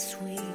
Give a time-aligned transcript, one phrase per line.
[0.00, 0.49] sweet.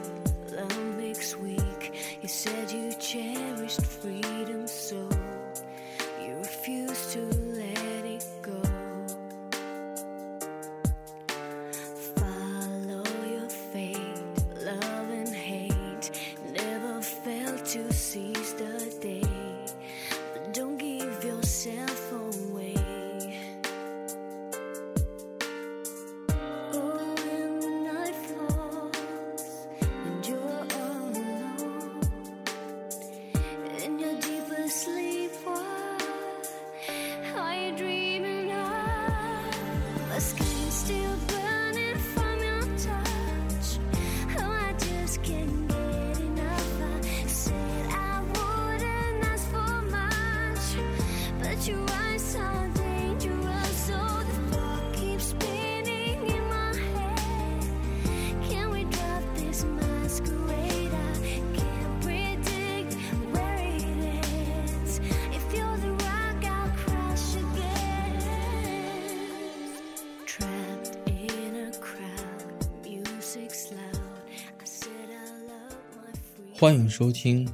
[76.65, 77.47] 欢迎收听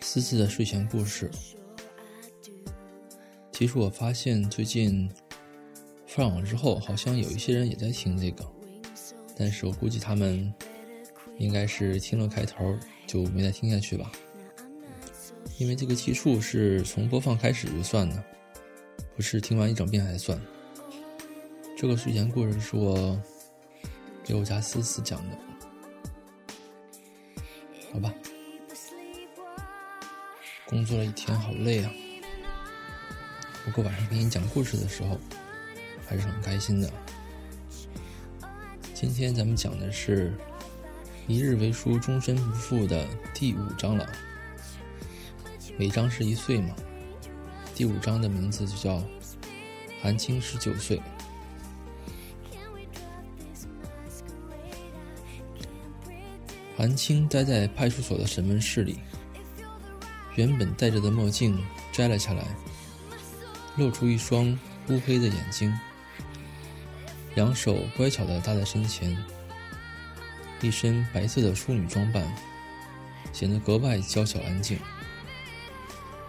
[0.00, 1.30] 思思的睡前故事。
[3.52, 5.06] 其实我发现最近
[6.06, 8.42] 放了之后，好像有一些人也在听这个，
[9.36, 10.50] 但是我估计他们
[11.36, 12.74] 应该是听了开头
[13.06, 14.10] 就没再听下去吧，
[15.58, 18.24] 因为这个计数是从播放开始就算的，
[19.14, 20.40] 不是听完一整遍才算。
[21.76, 23.20] 这个睡前故事是我
[24.24, 25.38] 给我家思思讲的，
[27.92, 28.12] 好吧。
[30.66, 31.92] 工作了一天，好累啊。
[33.64, 35.20] 不过晚上给你讲故事的时候，
[36.06, 36.90] 还是很开心的。
[38.94, 40.32] 今天咱们讲的是
[41.28, 44.08] “一日为书，终身不负”的第五章了。
[45.76, 46.74] 每章是一岁嘛，
[47.74, 49.02] 第五章的名字就叫
[50.00, 51.00] “韩青十九岁”。
[56.82, 58.98] 韩青待在派出所的审问室里，
[60.34, 61.56] 原本戴着的墨镜
[61.92, 62.44] 摘了下来，
[63.76, 65.72] 露出一双乌黑的眼睛，
[67.36, 69.16] 两手乖巧的搭在身前，
[70.60, 72.26] 一身白色的淑女装扮，
[73.32, 74.76] 显得格外娇小安静，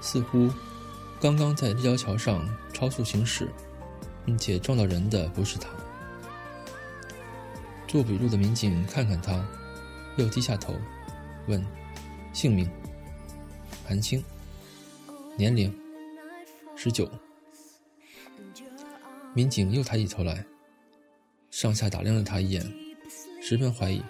[0.02, 0.52] 似乎
[1.20, 3.50] 刚刚在立交桥上超速行驶，
[4.24, 5.68] 并且撞到人的不是他。
[7.88, 9.44] 做笔录的民警看看他，
[10.18, 10.75] 又低下头，
[11.47, 11.63] 问
[12.34, 12.69] ：“姓名？”
[13.85, 14.24] 韩青，
[15.38, 15.74] 年龄
[16.75, 17.09] 十九。
[19.34, 20.46] 民警又抬起头来，
[21.50, 22.63] 上下打量了他一眼，
[23.41, 24.02] 十分怀疑：“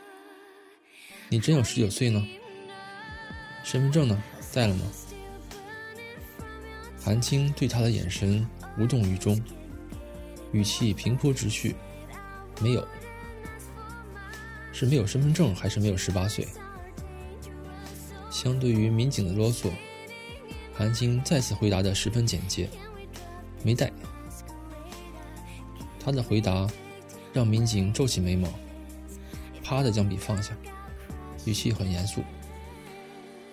[1.30, 2.26] 你真有十九岁呢？
[3.64, 4.22] 身份证呢？
[4.54, 4.82] 带了吗？”
[7.00, 8.46] 韩青对他的眼神
[8.78, 9.42] 无动于衷，
[10.52, 11.76] 语气平铺直叙
[12.62, 12.88] ：“没有。
[14.74, 16.46] 是没有身份证，还是没有十八岁？”
[18.30, 19.70] 相对于民警的啰嗦，
[20.74, 22.68] 韩青再次回答的十分简洁
[23.64, 23.90] ：“没带。”
[26.04, 26.68] 他的回答
[27.32, 28.50] 让民警皱起眉毛，
[29.64, 30.54] 啪的将笔放下，
[31.46, 32.22] 语气很严肃：“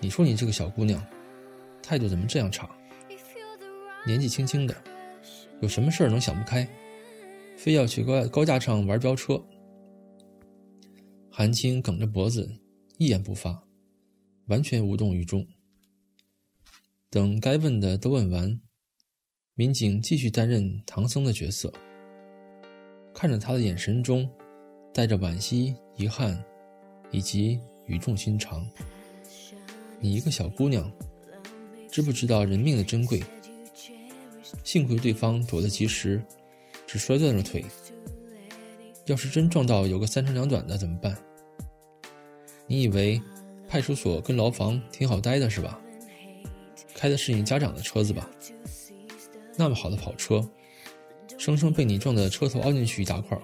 [0.01, 1.01] 你说你这个小姑娘，
[1.81, 2.69] 态度怎么这样差？
[4.05, 4.75] 年纪轻轻的，
[5.61, 6.67] 有什么事儿能想不开，
[7.55, 9.39] 非要去高高架上玩飙车？”
[11.33, 12.51] 韩青梗着脖子，
[12.97, 13.63] 一言不发。
[14.47, 15.47] 完全无动于衷。
[17.09, 18.59] 等该问的都问完，
[19.55, 21.71] 民警继续担任唐僧的角色，
[23.13, 24.29] 看着他的眼神中
[24.93, 26.37] 带着惋惜、遗憾，
[27.11, 28.69] 以及语重心长。
[30.01, 30.91] 你一个小姑娘，
[31.89, 33.23] 知不知道人命的珍贵？
[34.65, 36.21] 幸亏对方躲得及时，
[36.85, 37.63] 只摔断了腿。
[39.05, 41.17] 要是真撞到有个三长两短的怎么办？
[42.71, 43.21] 你以为？
[43.67, 45.77] 派出所跟牢房挺好待的是吧？
[46.95, 48.29] 开的是你家长的车子吧？
[49.57, 50.41] 那么好的跑车，
[51.37, 53.37] 生生被你撞得车头凹进去一大块，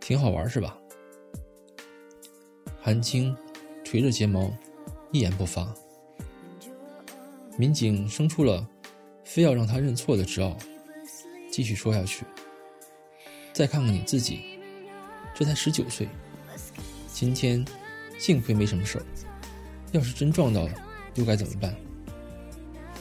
[0.00, 0.76] 挺好玩是吧？
[2.82, 3.36] 韩青
[3.84, 4.52] 垂着睫毛，
[5.12, 5.72] 一言不发。
[7.56, 8.68] 民警生出了
[9.22, 10.56] 非要让他认错的执拗，
[11.52, 12.24] 继续说下去。
[13.52, 14.58] 再看看你自己，
[15.36, 16.08] 这才十九岁，
[17.12, 17.64] 今天。
[18.18, 19.04] 幸亏没什么事儿，
[19.92, 20.70] 要是真撞到了，
[21.14, 21.74] 又该怎么办？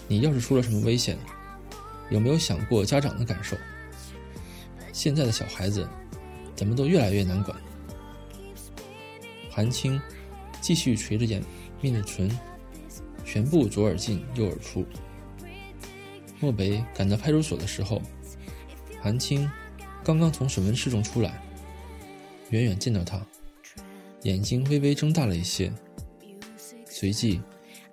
[0.07, 1.17] 你要是出了什么危险，
[2.09, 3.55] 有没有想过家长的感受？
[4.91, 5.87] 现在的小孩子，
[6.55, 7.57] 怎么都越来越难管。
[9.49, 9.99] 韩青
[10.61, 11.41] 继续垂着眼，
[11.79, 12.29] 面着唇，
[13.23, 14.85] 全部左耳进右耳出。
[16.39, 18.01] 漠北赶到派出所的时候，
[19.01, 19.49] 韩青
[20.03, 21.41] 刚刚从审问室中出来，
[22.49, 23.25] 远远见到他，
[24.23, 25.71] 眼睛微微睁大了一些，
[26.85, 27.41] 随即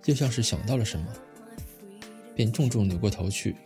[0.04, 1.06] 又像是想到了什么，
[2.34, 3.56] 便重重扭过头去，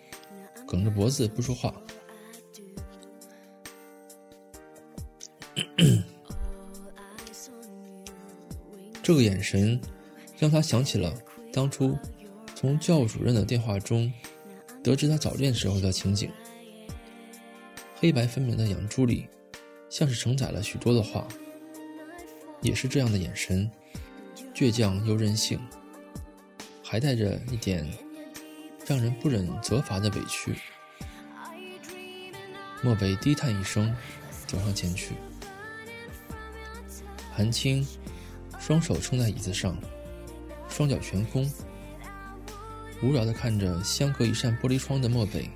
[0.67, 1.75] 梗着脖子不说话。
[9.03, 9.79] 这个眼神
[10.39, 11.15] 让他想起了
[11.53, 11.97] 当初
[12.55, 14.11] 从教务主任的电话中
[14.83, 16.31] 得知他早恋时候的情景。
[17.97, 19.29] 黑白分明的眼珠里，
[19.91, 21.29] 像是承载了许多的话，
[22.65, 23.71] 也是这样的眼神，
[24.55, 25.61] 倔强又任性，
[26.83, 27.87] 还带着一点
[28.87, 30.55] 让人不忍责罚的委屈。
[32.83, 33.95] 漠北低叹一声，
[34.47, 35.15] 走上前去。
[37.35, 37.87] 韩青
[38.59, 39.77] 双手撑在椅子上，
[40.67, 41.51] 双脚悬空，
[43.03, 45.51] 无聊地看着相隔一扇玻璃窗的漠北，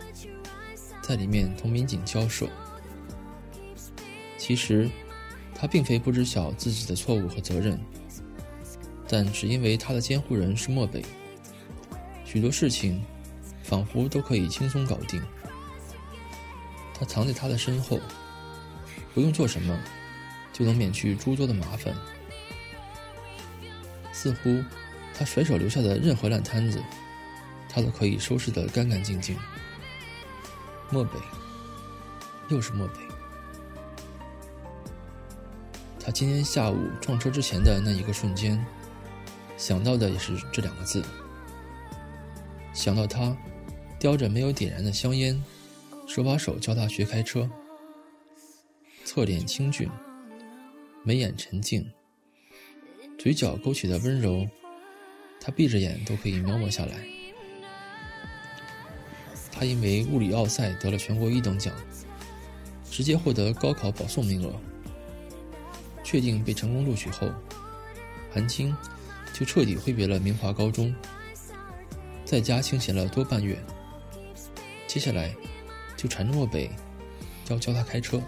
[1.01, 2.47] 在里面同民警交涉。
[4.37, 4.91] 其实，
[5.61, 7.79] 他并非不知晓自己的错误和责任，
[9.09, 11.05] 但只因为他的监护人是漠北，
[12.25, 13.03] 许多事情
[13.63, 15.23] 仿佛都可以轻松搞定。
[16.95, 17.99] 他藏在他的身后，
[19.13, 19.79] 不用做什么。
[20.51, 21.95] 就能免去诸多的麻烦。
[24.13, 24.61] 似乎，
[25.15, 26.83] 他甩手留下的任何烂摊子，
[27.69, 29.37] 他都可以收拾得干干净净。
[30.91, 31.13] 漠北，
[32.49, 33.08] 又是漠北。
[36.09, 38.59] 他今天下午撞车之前的那一个瞬间，
[39.59, 41.05] 想到的也是这两个字。
[42.73, 43.37] 想到他
[43.99, 45.39] 叼着没有点燃的香烟，
[46.07, 47.47] 手把手教他学开车，
[49.05, 49.87] 侧脸清俊。
[51.03, 51.87] 眉眼沉静，
[53.19, 54.49] 嘴角勾起的温柔，
[55.39, 57.07] 他闭着眼都可以描摹下来。
[59.53, 61.75] 他因为物理奥赛得了全国一等奖，
[62.91, 64.59] 直接获得高考保送名额。
[66.11, 67.31] 确定被成功录取后，
[68.33, 68.75] 韩青
[69.35, 70.95] 就彻底挥别了明华高中，
[72.25, 73.59] 在家清闲了多半月。
[74.87, 75.35] 接下来，
[75.99, 76.71] 就缠着漠北，
[77.49, 78.23] 要教他开车。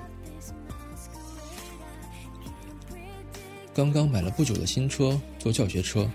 [3.73, 6.07] 刚刚买了不久的新车做教学车，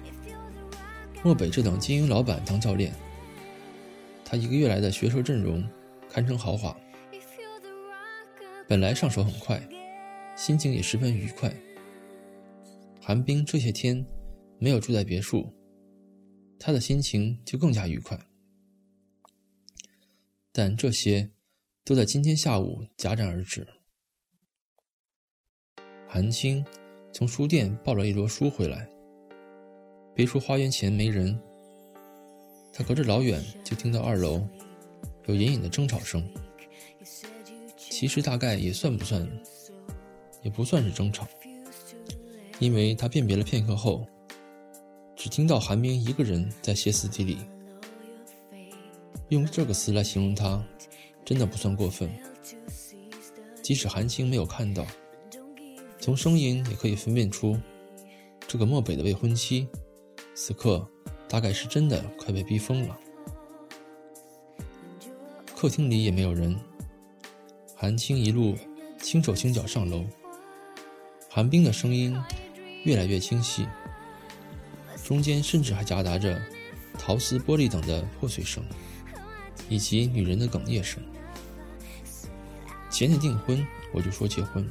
[1.23, 2.93] 漠北这等精英老板当教练，
[4.23, 5.67] 他一个月来的学车阵容
[6.13, 6.77] 堪称豪华。
[8.67, 9.59] 本来上手很快，
[10.35, 11.53] 心情也十分愉快。
[13.01, 14.05] 韩冰这些天
[14.59, 15.53] 没有住在别墅，
[16.59, 18.19] 他的心情就更加愉快。
[20.51, 21.31] 但这些
[21.83, 23.67] 都在今天下午戛然而止。
[26.07, 26.65] 韩青。
[27.17, 28.85] 从书店抱了一摞书回来。
[30.13, 31.39] 别墅花园前没人，
[32.73, 34.45] 他隔着老远就听到二楼
[35.27, 36.29] 有隐隐的争吵声。
[37.77, 39.25] 其实大概也算不算，
[40.45, 41.27] 也不算是争吵，
[42.59, 44.05] 因为他辨别了片刻后，
[45.15, 47.39] 只听到韩冰一个人在歇斯底里。
[49.29, 50.63] 用这个词来形容他，
[51.25, 52.07] 真的不算过分。
[53.63, 54.85] 即使韩青没有看到。
[55.99, 57.57] 从声音也可以分辨出，
[58.47, 59.67] 这个漠北的未婚妻，
[60.35, 60.87] 此刻
[61.27, 62.95] 大概是真的快被逼疯了。
[65.55, 66.55] 客厅里也没有人，
[67.75, 68.53] 韩青一路
[69.01, 70.05] 轻手轻脚上楼，
[71.35, 72.17] 寒冰的声音
[72.85, 73.67] 越来越清晰，
[75.03, 76.41] 中间甚至还夹杂着
[76.97, 78.63] 陶瓷玻璃等的破碎声，
[79.67, 81.03] 以及女人的哽咽声。
[82.89, 84.65] 前天订婚，我就说结婚。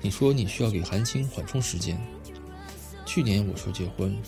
[0.00, 1.96] 你说你需要给韩青缓冲时间。
[3.06, 4.20] 去年我说结婚，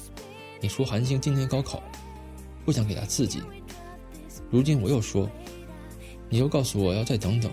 [0.60, 1.82] 你说韩青今年高考，
[2.64, 3.42] 不想给他刺激。
[4.52, 5.28] 如今我又说，
[6.30, 7.50] 你又告诉我要再等等。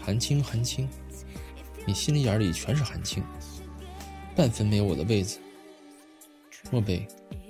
[0.00, 0.88] 韩青，韩青，
[1.86, 3.24] 你心里眼里全是韩青，
[4.36, 5.38] 半分没有我的位子。
[6.70, 7.06] 漠北，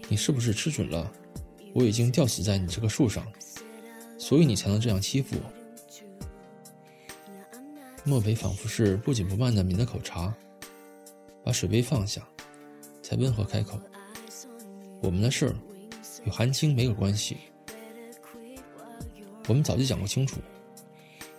[0.08, 1.10] 你是不是吃准了？
[1.74, 3.26] 我已经吊死在你这棵树上，
[4.18, 5.52] 所以你才能这样欺负我。
[8.04, 10.34] 漠北仿佛是不紧不慢的抿了口茶，
[11.44, 12.26] 把水杯放下，
[13.02, 13.78] 才温和开口
[15.00, 15.54] ：“我们的事儿
[16.24, 17.36] 与韩青没有关系，
[19.46, 20.40] 我们早就讲过清楚。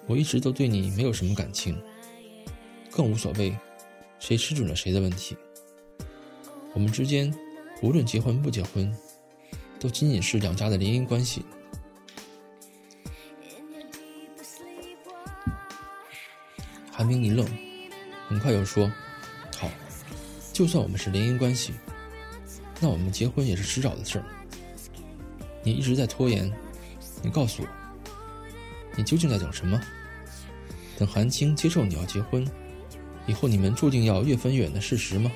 [0.07, 1.81] 我一直都对你没有什么感情，
[2.95, 3.57] 更无所谓
[4.19, 5.35] 谁吃准了谁的问题。
[6.73, 7.33] 我们之间
[7.81, 8.95] 无论结婚不结婚，
[9.79, 11.43] 都仅仅是两家的联姻关系。”
[16.91, 17.45] 韩冰一愣，
[18.27, 18.91] 很快又说
[19.57, 19.69] ：“好。”
[20.53, 21.73] 就算我们是联姻关系，
[22.79, 24.25] 那我们结婚也是迟早的事儿。
[25.63, 26.51] 你一直在拖延，
[27.23, 27.67] 你告诉我，
[28.95, 29.81] 你究竟在等什么？
[30.95, 32.47] 等韩青接受你要结婚，
[33.25, 35.31] 以后你们注定要越分越远的事实吗？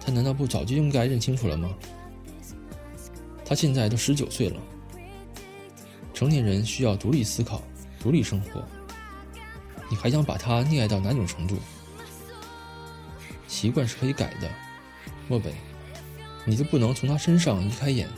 [0.00, 1.72] 他难道不早就应该认清楚了吗？
[3.44, 4.60] 他现在都十九岁了，
[6.12, 7.62] 成年人需要独立思考、
[8.00, 8.66] 独立生活。
[9.88, 11.58] 你还想把他溺爱到哪种程度？
[13.46, 14.50] 习惯是可以改的，
[15.28, 15.52] 漠北，
[16.46, 18.08] 你就不能从他身上移开眼，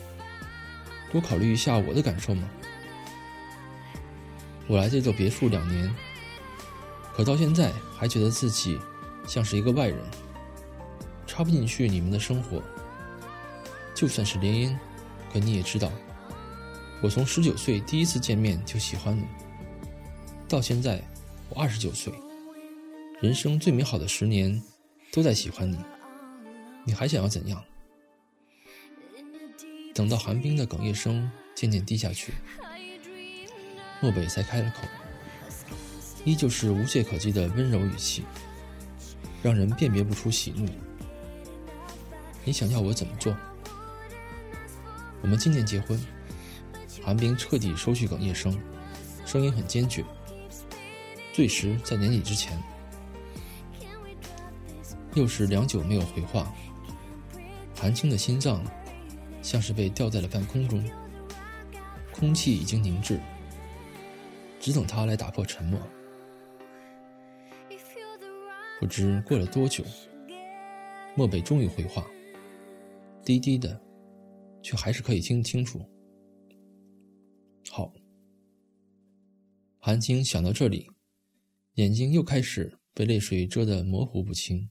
[1.11, 2.49] 多考虑一下我的感受吗？
[4.69, 5.93] 我来这座别墅两年，
[7.14, 8.80] 可到现在还觉得自己
[9.26, 9.99] 像是一个外人，
[11.26, 12.62] 插不进去你们的生活。
[13.94, 14.76] 就算是联姻，
[15.33, 15.90] 可你也知道，
[17.00, 19.25] 我从十九岁第一次见面就喜欢你，
[20.49, 21.02] 到现在。
[21.50, 22.11] 我二十九岁，
[23.21, 24.61] 人生最美好的十年
[25.12, 25.78] 都在喜欢你，
[26.85, 27.62] 你还想要怎样？
[29.94, 32.33] 等到寒冰的哽咽声渐渐低下去，
[34.00, 34.88] 漠北才开了口，
[36.25, 38.25] 依旧是无懈可击的温柔语气，
[39.43, 40.66] 让人辨别不出喜怒。
[42.45, 43.37] 你想要我怎么做？
[45.23, 45.99] 我们今年结婚。
[47.02, 48.59] 韩冰彻底收去哽咽声，
[49.26, 50.02] 声音很坚决。
[51.35, 52.59] 最迟在年底之前，
[55.12, 56.50] 又是良久没有回话。
[57.78, 58.64] 韩青的心脏
[59.43, 60.83] 像是被吊在了半空中，
[62.11, 63.21] 空气已经凝滞，
[64.59, 65.78] 只等他来打破沉默。
[68.81, 69.85] 不知过了多久，
[71.16, 72.07] 漠北终于回话，
[73.25, 73.81] 低低的，
[74.62, 75.81] 却还是可以听清楚。
[77.71, 77.93] 好，
[79.78, 80.88] 韩青想到这里。
[81.75, 84.69] 眼睛又开始被泪水遮得模糊不清。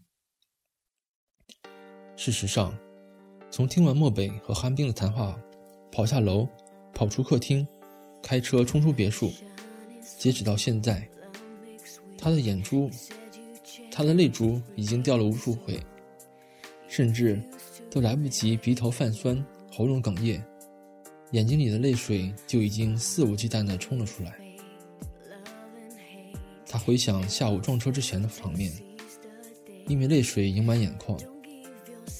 [2.16, 2.74] 事实上，
[3.52, 5.38] 从听完漠北和韩冰的谈话，
[5.92, 6.48] 跑下楼，
[6.94, 7.68] 跑出客厅，
[8.22, 9.34] 开车冲出别墅，
[10.18, 11.06] 截止到现在，
[12.18, 12.90] 他的眼珠，
[13.92, 15.80] 他的泪珠已经掉了无数回，
[16.88, 17.42] 甚至
[17.90, 20.44] 都来不及鼻头泛酸、喉咙哽咽，
[21.32, 24.38] 眼睛里的泪水就已经肆无忌惮地冲了出来。
[26.66, 28.72] 他回想下午撞车之前的场面，
[29.88, 31.20] 因为泪水盈满眼眶，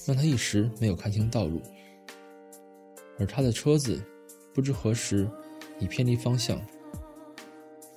[0.06, 1.62] 让他一时没有看清道路。
[3.20, 4.04] 而他的车子
[4.54, 5.30] 不知何时
[5.80, 6.60] 已偏离方向，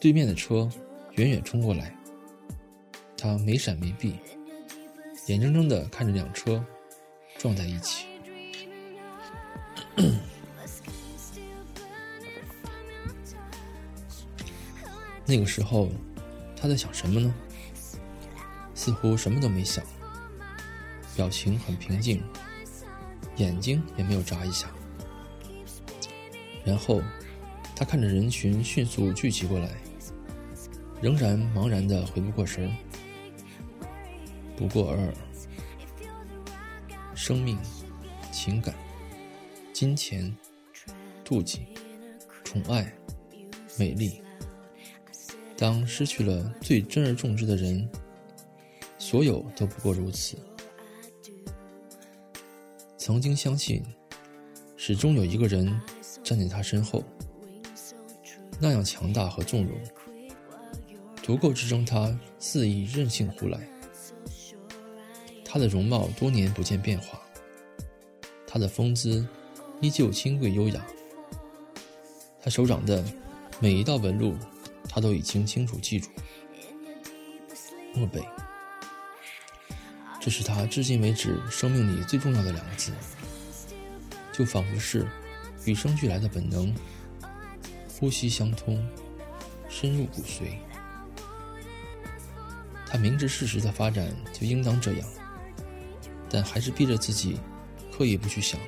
[0.00, 0.68] 对面的车
[1.16, 1.94] 远远冲过来，
[3.16, 4.16] 他没闪没避，
[5.26, 6.64] 眼睁睁地看着两车
[7.38, 8.06] 撞在一起。
[15.26, 15.90] 那个时候。
[16.58, 17.32] 他在想什么呢？
[18.74, 19.84] 似乎什么都没想，
[21.14, 22.22] 表情很平静，
[23.36, 24.68] 眼睛也没有眨一下。
[26.64, 27.02] 然后，
[27.76, 29.70] 他看着人群迅速聚集过来，
[31.02, 32.74] 仍然茫然的回不过神。
[34.56, 35.14] 不过尔尔，
[37.14, 37.58] 生命、
[38.32, 38.74] 情感、
[39.72, 40.34] 金钱、
[41.22, 41.66] 妒忌、
[42.42, 42.90] 宠爱、
[43.78, 44.22] 美丽。
[45.58, 47.86] 当失去了最珍而重之的人，
[48.98, 50.38] 所有都不过如此。
[52.96, 53.82] 曾经相信，
[54.76, 55.80] 始终有一个人
[56.24, 57.04] 站在他身后，
[58.58, 59.78] 那样强大和纵容，
[61.22, 63.75] 足够支撑他肆意任性胡来。
[65.48, 67.20] 他的容貌多年不见变化，
[68.46, 69.26] 他的风姿
[69.80, 70.84] 依旧清贵优雅，
[72.42, 73.04] 他手掌的
[73.60, 74.34] 每一道纹路。
[74.88, 76.08] 他都已经清楚记住，
[77.92, 78.24] 漠北，
[80.18, 82.92] 这是他至今为止生命里最重要的两个字，
[84.32, 85.06] 就仿佛是
[85.66, 86.74] 与生俱来的本能，
[88.00, 88.82] 呼吸相通，
[89.68, 90.56] 深入骨髓。
[92.86, 95.06] 他明知事实的发展就应当这样，
[96.28, 97.38] 但还是逼着自己，
[97.92, 98.60] 刻意不去想，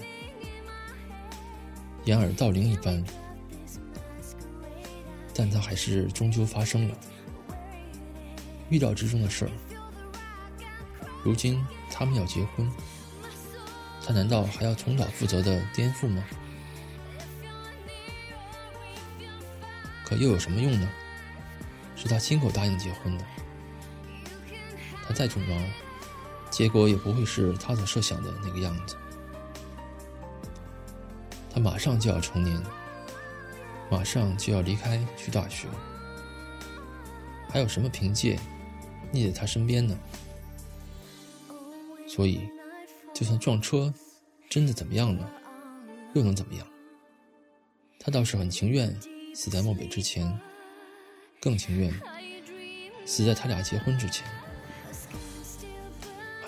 [2.05, 3.05] 掩耳盗铃一般。
[5.35, 6.95] 但它还是终究发生了，
[8.71, 9.50] 预料之中的事儿。
[11.23, 12.71] 如今他们要结婚，
[14.05, 16.25] 他难道还要重蹈覆辙的颠覆吗？
[20.05, 20.88] 可又有什么用呢？
[21.95, 23.25] 是他亲口答应结婚的，
[25.07, 25.57] 他再重饶，
[26.59, 28.97] 结果也不会是他所设想的那个样子。
[31.55, 32.61] 他马上就要成年。
[33.88, 35.69] 马上就要离开去大学，
[37.49, 38.37] 还有什么凭借
[39.12, 39.97] 腻在他身边呢？
[42.09, 42.50] 所以，
[43.15, 43.95] 就算撞车
[44.50, 45.31] 真的怎么样了，
[46.15, 46.67] 又能怎么样？
[48.00, 48.95] 他倒是很情愿
[49.33, 50.37] 死在漠北之前，
[51.41, 51.95] 更情愿
[53.07, 54.27] 死在他俩结婚之前。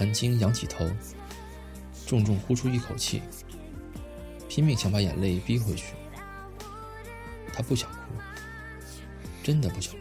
[0.00, 0.90] 韩青仰起头，
[2.06, 3.20] 重重呼出一口气，
[4.48, 5.92] 拼命想把眼泪逼回去。
[7.52, 7.98] 他不想哭，
[9.42, 10.00] 真的不想哭。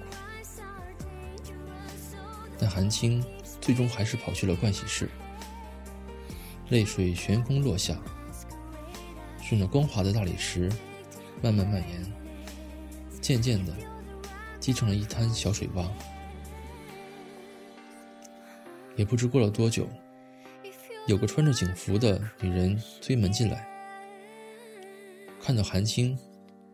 [2.58, 3.22] 但韩青
[3.60, 5.10] 最终还是跑去了盥洗室，
[6.70, 7.98] 泪水悬空落下，
[9.42, 10.72] 顺着光滑的大理石
[11.42, 12.14] 慢慢蔓延，
[13.20, 13.74] 渐渐的
[14.62, 15.90] 积成了一滩小水洼。
[19.00, 19.88] 也不知过了多久，
[21.08, 23.66] 有个穿着警服的女人推门进来，
[25.40, 26.20] 看到韩青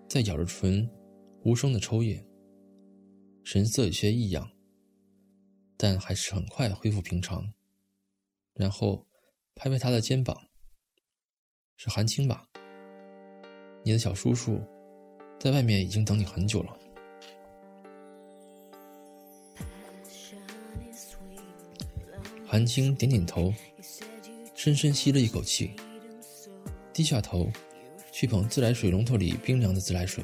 [0.10, 0.89] 在咬着唇，
[1.44, 2.25] 无声的抽噎，
[3.44, 4.50] 神色有些异样。
[5.77, 7.53] 但还是很快恢复平常，
[8.55, 9.05] 然后
[9.53, 10.36] 拍拍他的肩膀
[11.77, 12.50] ：“是韩青吧？
[13.84, 14.60] 你的小叔叔
[15.39, 16.75] 在外面已经等你很久了。”
[22.55, 23.53] 韩青点点头，
[24.53, 25.71] 深深吸了一口气，
[26.93, 27.51] 低下头
[28.13, 30.24] 去捧自来水龙头里冰凉的自来水。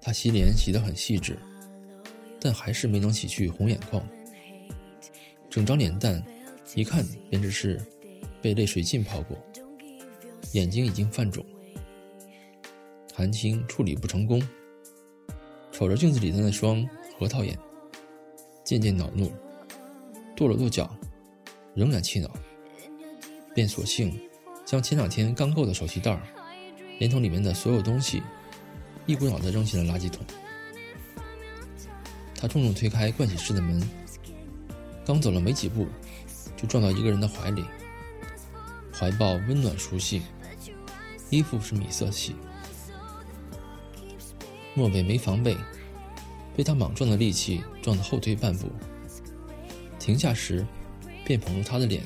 [0.00, 1.38] 他洗脸洗得很细致。
[2.40, 4.02] 但还是没能洗去红眼眶，
[5.50, 6.24] 整张脸蛋
[6.74, 7.78] 一看便知是
[8.40, 9.36] 被泪水浸泡过，
[10.52, 11.44] 眼睛已经泛肿。
[13.12, 14.40] 韩青处理不成功，
[15.70, 16.88] 瞅着镜子里的那双
[17.18, 17.54] 核桃眼，
[18.64, 19.30] 渐渐恼怒，
[20.40, 20.90] 跺了跺脚，
[21.74, 22.30] 仍然气恼，
[23.54, 24.18] 便索性
[24.64, 26.18] 将前两天刚购的手提袋
[26.98, 28.22] 连同里面的所有东西，
[29.04, 30.24] 一股脑的扔进了垃圾桶。
[32.34, 33.86] 他重重推开盥洗室的门，
[35.04, 35.86] 刚走了没几步，
[36.56, 37.62] 就撞到一个人的怀里。
[38.98, 40.22] 怀抱温暖熟悉，
[41.28, 42.34] 衣服是米色系。
[44.72, 45.54] 莫北没防备，
[46.56, 48.70] 被他莽撞的力气撞得后退半步。
[50.00, 50.66] 停下时，
[51.24, 52.02] 便捧住他的脸，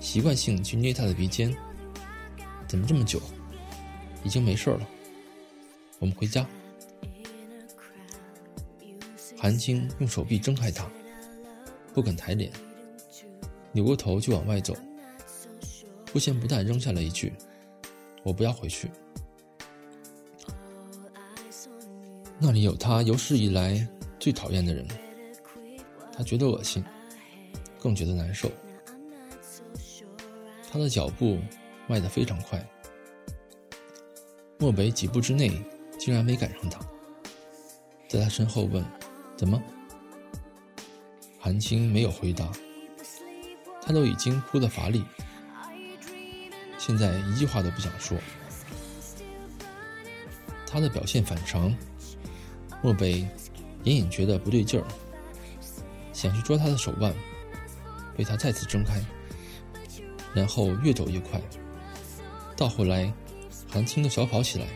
[0.00, 1.54] 习惯性去捏他的鼻尖。
[2.66, 3.20] 怎么这么久？
[4.24, 4.88] 已经没事了。
[6.00, 6.44] 我们回家。
[9.38, 10.90] 韩青用手臂挣开他，
[11.92, 12.50] 不肯抬脸，
[13.70, 14.74] 扭过头就往外走。
[16.06, 17.32] 不咸不淡扔下了一句
[18.24, 18.90] ：“我不要回去。”
[22.40, 23.86] 那里有他有史以来
[24.18, 24.86] 最讨厌的人，
[26.16, 26.82] 他觉得恶心，
[27.78, 28.50] 更觉得难受。
[30.72, 31.38] 他的脚步
[31.86, 32.66] 迈得非常快，
[34.58, 35.62] 漠北几步之内
[35.98, 36.80] 竟然没赶上他，
[38.08, 38.84] 在他身后问。
[39.36, 39.62] 怎么？
[41.38, 42.50] 韩青没有回答。
[43.82, 45.04] 他都已经哭得乏力，
[46.78, 48.18] 现在一句话都不想说。
[50.66, 51.72] 他的表现反常，
[52.82, 53.28] 漠北
[53.84, 54.86] 隐隐觉得不对劲儿，
[56.16, 57.12] 想去捉他的手腕，
[58.16, 59.04] 被他再次挣开，
[60.32, 61.38] 然后越走越快。
[62.56, 63.12] 到后来，
[63.70, 64.66] 韩青都小跑起来，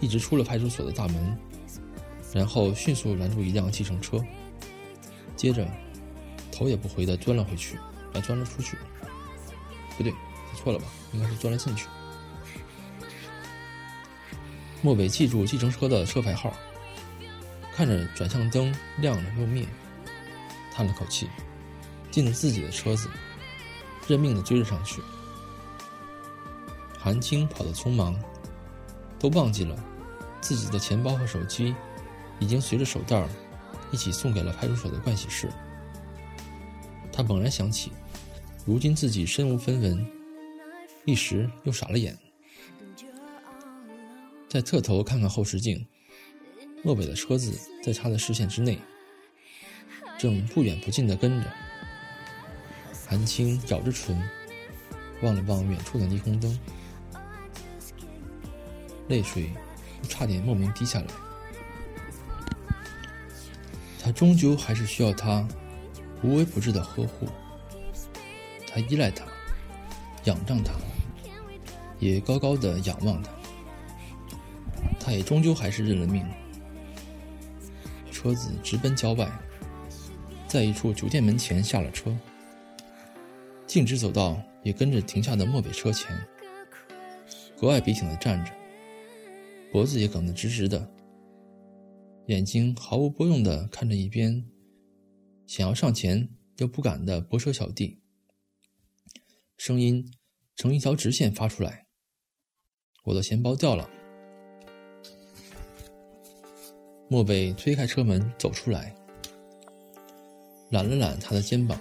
[0.00, 1.38] 一直出了派出所的大门。
[2.32, 4.24] 然后迅速拦住一辆计程车，
[5.36, 5.68] 接着
[6.50, 7.76] 头也不回的钻了回去，
[8.14, 8.78] 还钻了出去。
[9.98, 10.14] 不对，
[10.56, 10.86] 错了吧？
[11.12, 11.86] 应该是钻了进去。
[14.80, 16.54] 莫北记住计程车的车牌号，
[17.74, 19.66] 看着转向灯亮了又灭，
[20.80, 21.28] 叹了口气，
[22.10, 23.06] 进了自己的车子，
[24.08, 25.02] 认命地追了上去。
[26.98, 28.18] 韩青跑得匆忙，
[29.18, 29.76] 都忘记了
[30.40, 31.74] 自己的钱包和手机。
[32.38, 33.28] 已经随着手袋
[33.92, 35.52] 一起送给了派出所的盥洗室。
[37.12, 37.92] 他猛然想起，
[38.64, 40.10] 如今自己身无分文，
[41.04, 42.16] 一时又傻了眼。
[44.48, 45.86] 再侧头看看后视镜，
[46.82, 47.52] 漠北的车子
[47.84, 48.78] 在他的视线之内，
[50.20, 51.46] 正不远不近的跟着。
[53.08, 54.22] 韩青咬着唇，
[55.22, 56.58] 望了望远处的霓虹灯，
[59.08, 59.50] 泪水
[60.10, 61.06] 差点莫名滴下来。
[63.98, 65.48] 他终究还是需要他
[66.22, 67.26] 无微不至的呵护，
[68.70, 69.24] 他依赖他，
[70.24, 70.74] 仰仗他，
[71.98, 73.30] 也高高的仰望他。
[75.00, 76.22] 他也终究还是认了命。
[78.12, 79.26] 车子直奔郊外，
[80.50, 82.12] 在一处酒店门前下了车，
[83.68, 86.18] 径直走到也跟着停下的漠北车前，
[87.56, 88.50] 格外笔挺的站着，
[89.70, 90.90] 脖子也梗得直直的。
[92.26, 94.44] 眼睛毫无波动的看着一边，
[95.46, 98.02] 想要上前又不敢的泊车小弟，
[99.56, 100.12] 声音
[100.56, 101.86] 呈一条直线发出来
[103.06, 103.88] ：“我的钱包掉了。”
[107.08, 108.92] 漠北推开车门走出来，
[110.70, 111.78] 揽了揽他的肩膀，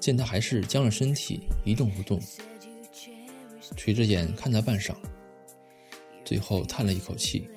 [0.00, 2.20] 见他还是僵着身体一动不动，
[3.76, 4.94] 垂着眼看他半晌，
[6.24, 7.48] 最后叹了一口气，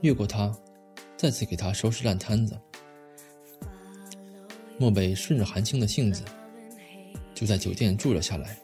[0.00, 0.54] 越过他，
[1.16, 2.58] 再次给他收拾烂摊子。
[4.78, 6.22] 漠北顺着韩青的性子，
[7.34, 8.58] 就在酒店住了下来。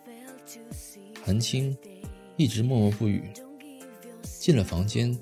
[1.25, 1.77] 韩青
[2.37, 3.31] 一直默默不语，
[4.23, 5.19] 进了房间。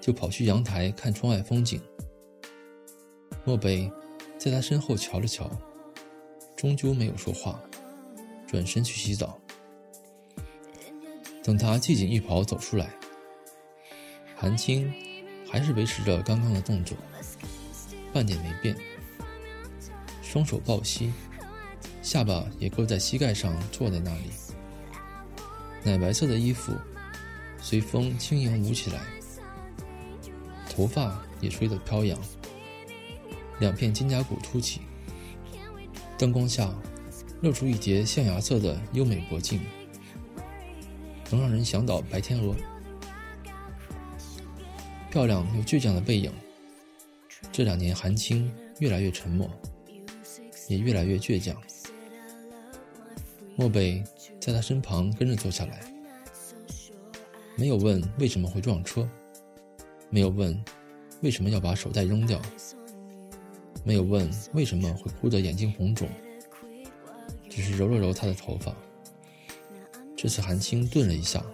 [0.00, 1.80] 就跑去阳台看窗外风景。
[3.42, 3.90] 漠北
[4.44, 5.50] 在他身后瞧了瞧，
[6.54, 7.58] 终究没有说话，
[8.46, 9.40] 转身去洗澡。
[11.42, 12.90] 等他系紧浴袍走出来，
[14.36, 14.92] 韩青
[15.50, 16.94] 还是维持着刚刚的动作，
[18.12, 18.76] 半点没变，
[20.22, 21.10] 双手抱膝，
[22.02, 24.30] 下巴也搁在膝盖上，坐在那里。
[25.82, 26.74] 奶白色的衣服
[27.62, 29.00] 随风轻盈舞起来。
[30.68, 32.20] 头发也吹得飘扬，
[33.60, 34.80] 两片肩胛骨凸起，
[36.18, 36.74] 灯光下
[37.40, 39.60] 露出一截象牙色的优美脖颈，
[41.30, 42.54] 能让人想到白天鹅。
[45.10, 46.32] 漂亮又倔强的背影。
[47.52, 49.48] 这两年，韩青越来越沉默，
[50.66, 51.56] 也越来越倔强。
[53.54, 54.02] 漠北
[54.40, 55.80] 在他身旁跟着坐下来，
[57.56, 59.08] 没有问为什么会撞车。
[60.10, 60.60] 没有问
[61.22, 62.40] 为什么要把手袋扔掉，
[63.84, 66.08] 没有问为什么会哭得眼睛红肿，
[67.50, 68.74] 只是揉了揉他的头发。
[70.16, 71.44] 这次韩青顿了一下，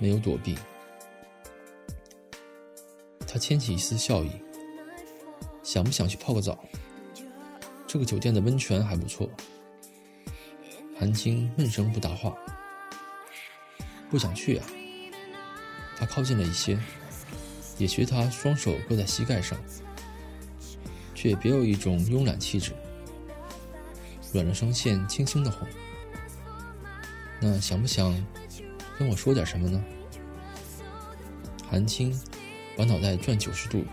[0.00, 0.58] 没有躲避，
[3.26, 4.30] 他牵起一丝笑意
[5.62, 6.58] ：“想不想去泡个澡？
[7.86, 9.30] 这个酒店的温泉还不错。”
[10.98, 12.36] 韩青闷声不答话
[14.10, 14.66] ：“不想去啊。”
[15.96, 16.78] 他靠近了一些。
[17.78, 19.56] 也学他双手搁在膝盖上，
[21.20, 22.72] 却别有一种慵懒气质。
[24.32, 25.66] 软了声线，轻轻的哄
[27.42, 28.14] ：“那想不想
[28.96, 29.82] 跟我说点什么呢？”
[31.68, 32.16] 韩青
[32.76, 33.84] 把脑袋转九十度，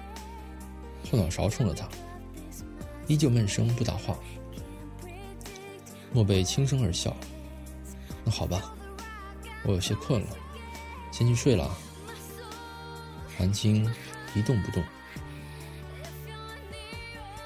[1.10, 1.90] 后脑勺冲着他，
[3.08, 4.20] 依旧闷声不答话。
[6.14, 7.18] 莫北轻声而笑
[8.24, 8.76] ：“那好吧，
[9.64, 10.28] 我有些困了，
[11.12, 11.76] 先去睡了。”
[13.36, 13.92] 韩青
[14.36, 14.84] 一动不动，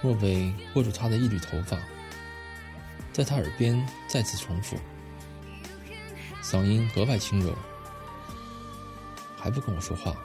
[0.02, 1.78] 漠北握住他的一缕头发，
[3.12, 4.78] 在他耳边再次重复，
[6.42, 7.54] 嗓音格外轻柔
[9.36, 10.16] ：“还不跟我说话？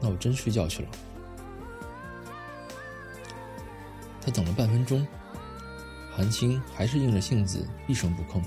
[0.00, 0.88] 那我真睡觉去了。”
[4.24, 5.04] 他等了半分钟，
[6.14, 8.40] 韩青还是硬着性子一声不吭。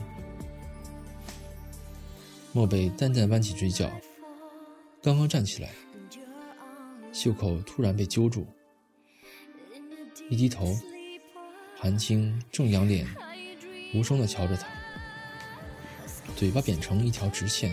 [2.53, 3.91] 漠北淡淡弯起嘴角。
[5.03, 5.71] 刚刚站起来，
[7.11, 8.47] 袖口突然被揪住，
[10.27, 10.75] 一低头，
[11.77, 13.05] 韩青正仰脸，
[13.93, 14.67] 无声的瞧着他，
[16.35, 17.71] 嘴巴扁成一条直线，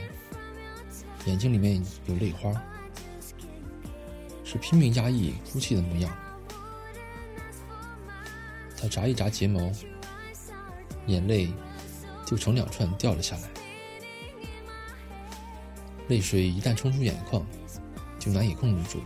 [1.25, 2.53] 眼睛里面有泪花，
[4.45, 6.15] 是拼命压抑哭泣的模样。
[8.77, 9.73] 他眨一眨睫毛，
[11.07, 11.51] 眼泪
[12.27, 13.49] 就成两串掉了下来。
[16.09, 17.47] 泪水一旦冲出眼眶，
[18.19, 19.01] 就难以控制住。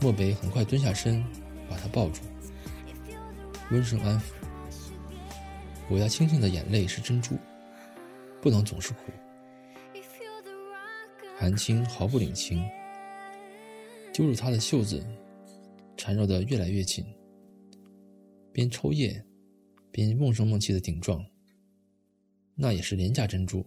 [0.00, 1.22] 漠北很快蹲下身，
[1.72, 2.20] 把他抱住，
[3.70, 4.24] 温声安抚
[5.88, 7.38] ：“我要清醒的眼泪是珍珠，
[8.42, 9.10] 不能总是哭。”
[11.34, 12.62] 韩青毫不领情，
[14.12, 15.02] 揪住他的袖子，
[15.96, 17.06] 缠绕得越来越紧，
[18.52, 19.24] 边抽噎，
[19.90, 21.24] 边梦声梦气的顶撞
[22.54, 23.66] ：“那也是廉价珍珠。”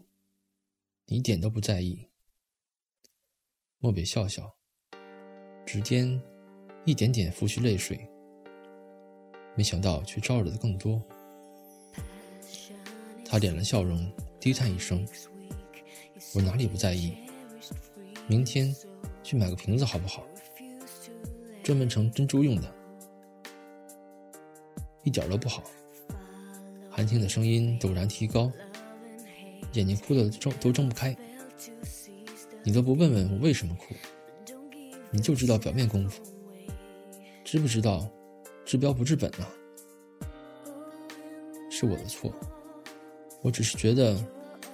[1.07, 2.07] 你一点都不在意。
[3.79, 4.55] 漠北笑笑，
[5.65, 6.21] 指尖
[6.85, 8.07] 一点点拂去泪水，
[9.55, 11.01] 没想到却招惹的更多。
[13.25, 14.07] 他敛了笑容，
[14.39, 15.03] 低叹一声
[16.35, 17.17] ：“我哪里不在意？
[18.27, 18.73] 明天
[19.23, 20.23] 去买个瓶子好不好？
[21.63, 22.71] 专门盛珍珠用的，
[25.03, 25.63] 一点都不好。”
[26.91, 28.51] 韩青的声音陡然提高。
[29.73, 31.13] 眼睛哭得睁都睁不开，
[32.63, 33.93] 你都不问问我为什么哭，
[35.11, 36.23] 你就知道表面功夫，
[37.45, 38.09] 知不知道
[38.65, 39.45] 治标不治本呢？
[41.69, 42.33] 是我的错，
[43.43, 44.17] 我只是觉得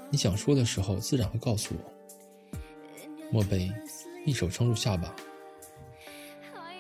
[0.09, 2.57] 你想说的时候自然会告诉我。
[3.29, 3.69] 莫北
[4.25, 5.13] 一手撑住下巴，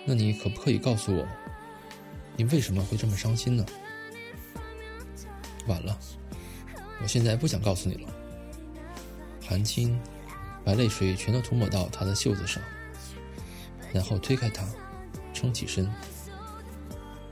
[0.05, 1.27] 那你可不可以告诉我，
[2.37, 3.65] 你为什么会这么伤心呢？
[5.67, 5.99] 晚了，
[7.01, 8.09] 我现在不想告诉你了。
[9.45, 9.99] 韩青
[10.63, 12.63] 把泪水全都涂抹到他的袖子上，
[13.93, 14.65] 然后推开他，
[15.41, 15.91] 撑起身。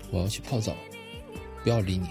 [0.10, 0.76] 我要去泡澡，
[1.63, 2.10] 不要理你。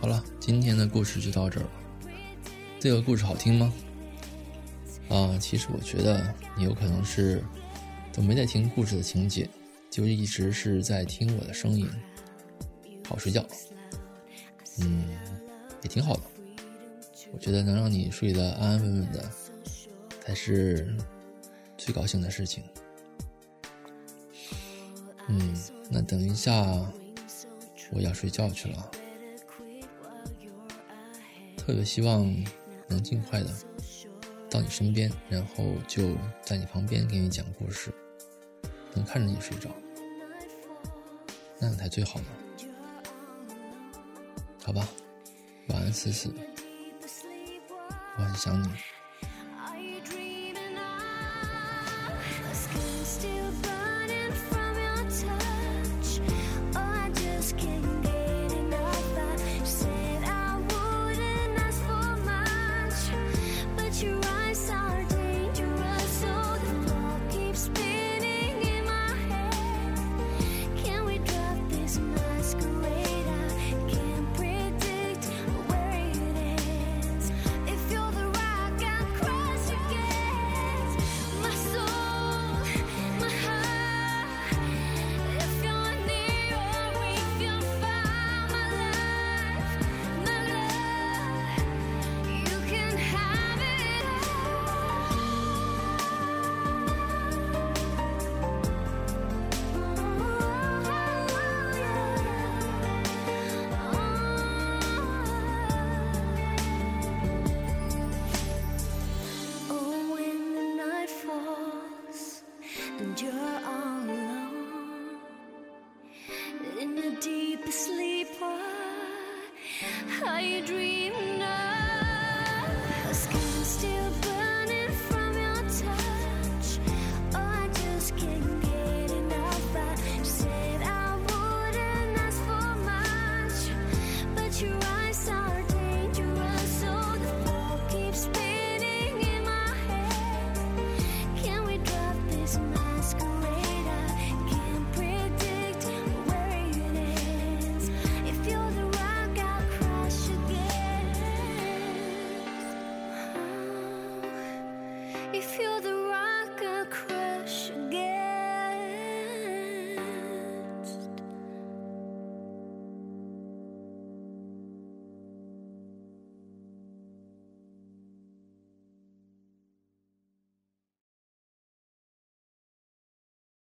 [0.00, 1.70] 好了，今天的故事就到这儿了。
[2.78, 3.72] 这个故事好听吗？
[5.08, 7.42] 啊，其实我觉得你有可能是
[8.12, 9.48] 都没在听故事的情节，
[9.90, 11.90] 就一直是在听我的声音，
[13.08, 13.44] 好睡觉。
[14.80, 15.08] 嗯，
[15.82, 16.22] 也挺好的。
[17.32, 19.28] 我觉得能让你睡得安安稳稳的，
[20.24, 20.96] 才是
[21.76, 22.62] 最高兴的事情。
[25.28, 25.54] 嗯，
[25.90, 26.52] 那等一下
[27.92, 28.90] 我要睡觉去了，
[31.56, 32.26] 特别希望
[32.88, 33.50] 能尽快的
[34.50, 37.92] 到你身边，然后就在你旁边给你讲故事，
[38.94, 39.70] 能看着你睡着，
[41.58, 42.26] 那样才最好呢。
[44.64, 44.88] 好吧，
[45.68, 46.32] 晚安，思思。
[48.18, 48.68] 我很想你。